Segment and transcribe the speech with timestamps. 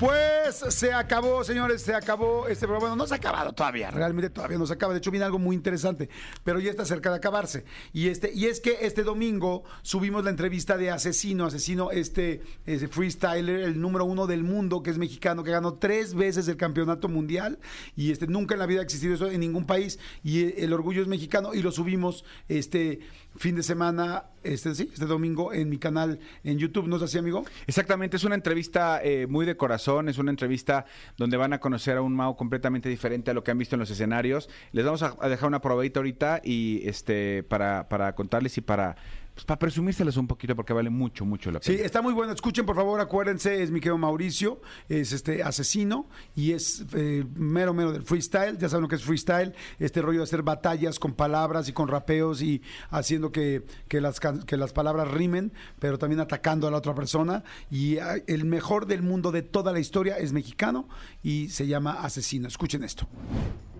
[0.00, 2.88] Pues se acabó, señores, se acabó este programa.
[2.88, 4.92] Bueno, no se ha acabado todavía, realmente todavía no se acaba.
[4.92, 6.10] De hecho, viene algo muy interesante,
[6.42, 7.64] pero ya está cerca de acabarse.
[7.92, 12.88] Y este, y es que este domingo subimos la entrevista de Asesino, Asesino, este, ese
[12.88, 17.08] freestyler, el número uno del mundo, que es mexicano, que ganó tres veces el campeonato
[17.08, 17.60] mundial.
[17.94, 20.00] Y este, nunca en la vida ha existido eso en ningún país.
[20.24, 22.98] Y el orgullo es mexicano, y lo subimos este
[23.36, 26.86] fin de semana, este sí, este domingo en mi canal en YouTube.
[26.86, 27.44] ¿No es así, amigo?
[27.66, 31.96] Exactamente, es una entrevista eh, muy de corazón, es una entrevista donde van a conocer
[31.96, 34.48] a un Mao completamente diferente a lo que han visto en los escenarios.
[34.72, 38.96] Les vamos a, a dejar una probadita ahorita y este para, para contarles y para
[39.34, 41.76] pues, para presumírselas un poquito porque vale mucho, mucho la pena.
[41.76, 42.32] Sí, está muy bueno.
[42.32, 46.06] Escuchen, por favor, acuérdense, es mi querido Mauricio, es este asesino
[46.36, 48.56] y es eh, mero, mero del freestyle.
[48.58, 51.88] Ya saben lo que es freestyle, este rollo de hacer batallas con palabras y con
[51.88, 56.76] rapeos y haciendo que, que las, que las palabras rimen, pero también atacando a la
[56.76, 57.42] otra persona.
[57.70, 60.88] Y ah, el mejor del mundo de toda la historia es mexicano
[61.22, 62.46] y se llama Asesino.
[62.46, 63.08] Escuchen esto.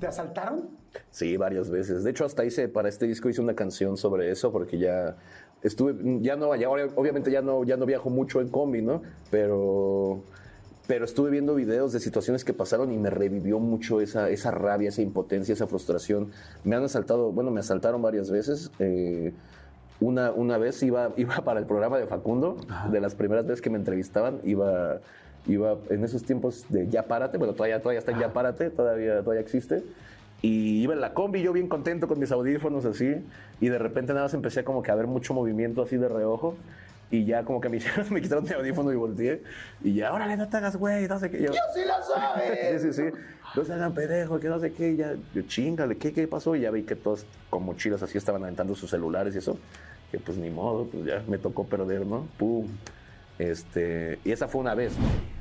[0.00, 0.68] ¿Te asaltaron?
[1.10, 2.04] Sí, varias veces.
[2.04, 5.16] De hecho, hasta hice, para este disco hice una canción sobre eso, porque ya
[5.62, 9.02] estuve, ya no, ya, obviamente ya no, ya no viajo mucho en combi, ¿no?
[9.30, 10.22] Pero,
[10.86, 14.90] pero estuve viendo videos de situaciones que pasaron y me revivió mucho esa, esa rabia,
[14.90, 16.30] esa impotencia, esa frustración.
[16.64, 18.70] Me han asaltado, bueno, me asaltaron varias veces.
[18.78, 19.32] eh,
[20.00, 22.56] una, una vez iba, iba para el programa de Facundo,
[22.90, 25.00] de las primeras veces que me entrevistaban, iba,
[25.46, 29.20] iba en esos tiempos de Ya Párate, bueno, todavía, todavía está en Ya Párate, todavía,
[29.20, 29.82] todavía existe.
[30.42, 33.14] Y iba en la combi, yo bien contento con mis audífonos así,
[33.60, 36.54] y de repente nada más empecé como que a ver mucho movimiento así de reojo,
[37.10, 39.42] y ya como que me, hicieron- me quitaron mi audífono y volteé,
[39.82, 41.42] y ya, órale, no te hagas güey, no sé qué.
[41.42, 42.80] Yo, sí lo sabes!
[42.82, 43.18] Sí, sí, sí.
[43.56, 44.90] No se hagan pendejo, que no sé qué.
[44.90, 46.56] y Ya, yo, chingale, ¿qué, ¿qué pasó?
[46.56, 49.56] Y ya vi que todos con mochilas así estaban aventando sus celulares y eso.
[50.10, 52.26] Que pues ni modo, pues ya me tocó perder, ¿no?
[52.36, 52.66] Pum.
[53.38, 54.92] Este, y esa fue una vez.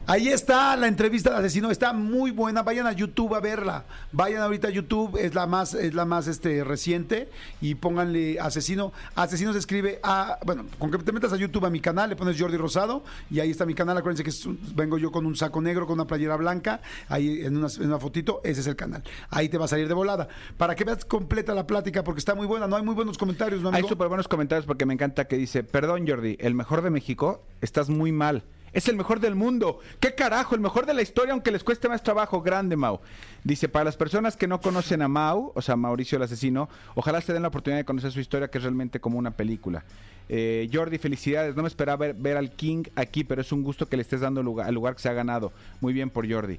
[0.05, 2.61] Ahí está la entrevista de asesino, está muy buena.
[2.61, 3.85] Vayan a YouTube a verla.
[4.11, 7.29] Vayan ahorita a YouTube, es la más, es la más este reciente
[7.61, 8.91] y pónganle asesino.
[9.15, 12.17] Asesino se escribe a, bueno, con que te metas a YouTube a mi canal, le
[12.17, 13.97] pones Jordi Rosado y ahí está mi canal.
[13.97, 17.55] Acuérdense que es vengo yo con un saco negro, con una playera blanca, ahí en
[17.55, 19.03] una, en una fotito, ese es el canal.
[19.29, 20.27] Ahí te va a salir de volada.
[20.57, 22.67] Para que veas completa la plática, porque está muy buena.
[22.67, 23.87] No hay muy buenos comentarios, ¿no, Hay amigo?
[23.87, 27.89] súper buenos comentarios porque me encanta que dice, perdón Jordi, el mejor de México, estás
[27.89, 28.43] muy mal.
[28.73, 29.79] Es el mejor del mundo.
[29.99, 30.55] ¿Qué carajo?
[30.55, 32.41] El mejor de la historia, aunque les cueste más trabajo.
[32.41, 32.99] Grande, Mau.
[33.43, 37.21] Dice, para las personas que no conocen a Mau, o sea, Mauricio el asesino, ojalá
[37.21, 39.83] se den la oportunidad de conocer su historia, que es realmente como una película.
[40.27, 41.55] Eh, Jordi, felicidades.
[41.55, 44.41] No me esperaba ver, al King aquí, pero es un gusto que le estés dando
[44.41, 45.53] lugar, al lugar que se ha ganado.
[45.79, 46.57] Muy bien por Jordi.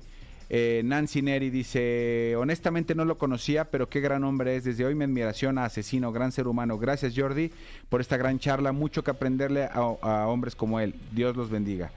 [0.51, 4.63] Eh, Nancy Neri dice, honestamente no lo conocía, pero qué gran hombre es.
[4.63, 6.79] Desde hoy mi admiración a Asesino, gran ser humano.
[6.79, 7.51] Gracias Jordi
[7.89, 8.71] por esta gran charla.
[8.71, 10.95] Mucho que aprenderle a hombres como él.
[11.11, 11.91] Dios los bendiga.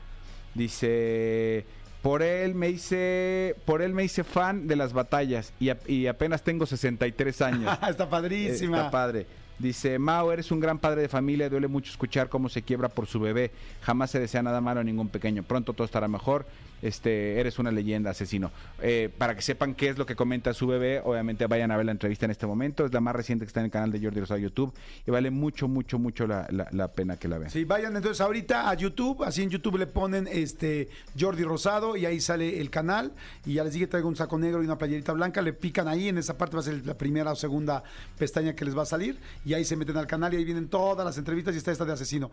[0.58, 1.66] Dice,
[2.02, 6.08] por él me hice, por él me hice fan de las batallas y, a- y
[6.08, 7.78] apenas tengo 63 años.
[7.90, 8.78] está padrísima.
[8.78, 9.26] Está padre.
[9.60, 13.08] Dice, Mao, eres un gran padre de familia, duele mucho escuchar cómo se quiebra por
[13.08, 13.52] su bebé.
[13.82, 15.42] Jamás se desea nada malo a ningún pequeño.
[15.44, 16.46] Pronto todo estará mejor.
[16.84, 18.52] Este, eres una leyenda, asesino.
[18.84, 21.88] Eh, para que sepan qué es lo que comenta su bebé, obviamente vayan a ver
[21.88, 22.86] la entrevista en este momento.
[22.86, 24.72] Es la más reciente que está en el canal de Jordi Rosado YouTube
[25.08, 27.50] y vale mucho, mucho, mucho la, la- pena que la vean.
[27.50, 30.88] Sí, vayan entonces ahorita a YouTube, así en YouTube le ponen este
[31.20, 33.12] Jordi Rosado y ahí sale el canal
[33.46, 36.08] y ya les dije traigo un saco negro y una playerita blanca, le pican ahí,
[36.10, 37.84] en esa parte va a ser la primera o segunda
[38.20, 39.18] pestaña que les va a salir
[39.48, 41.86] y ahí se meten al canal y ahí vienen todas las entrevistas y está esta
[41.86, 42.30] de asesino.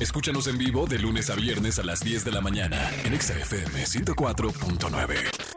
[0.00, 3.38] Escúchanos en vivo de lunes a viernes a las 10 de la mañana en Exa
[3.38, 5.47] FM 104.9.